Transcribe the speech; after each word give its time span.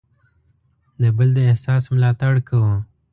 د 1.01 1.03
بل 1.17 1.29
د 1.35 1.39
احساس 1.51 1.83
ملاتړ 1.93 2.33
کوو. 2.47 2.73